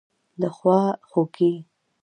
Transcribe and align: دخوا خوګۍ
دخوا 0.41 0.79
خوګۍ 1.09 1.53